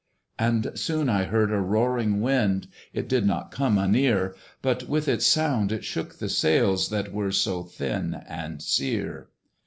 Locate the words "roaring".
1.61-2.21